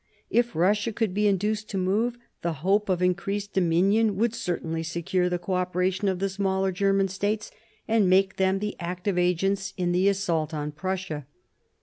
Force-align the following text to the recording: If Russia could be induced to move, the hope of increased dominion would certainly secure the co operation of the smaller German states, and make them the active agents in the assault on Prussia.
If 0.31 0.55
Russia 0.55 0.91
could 0.91 1.13
be 1.13 1.27
induced 1.27 1.69
to 1.69 1.77
move, 1.77 2.17
the 2.41 2.53
hope 2.65 2.89
of 2.89 3.03
increased 3.03 3.53
dominion 3.53 4.15
would 4.15 4.33
certainly 4.33 4.81
secure 4.81 5.29
the 5.29 5.37
co 5.37 5.53
operation 5.53 6.07
of 6.07 6.17
the 6.17 6.27
smaller 6.27 6.71
German 6.71 7.07
states, 7.07 7.51
and 7.87 8.09
make 8.09 8.37
them 8.37 8.57
the 8.57 8.75
active 8.79 9.19
agents 9.19 9.75
in 9.77 9.91
the 9.91 10.07
assault 10.09 10.55
on 10.55 10.71
Prussia. 10.71 11.27